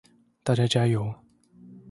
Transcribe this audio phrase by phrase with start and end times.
[0.43, 1.13] 大家加油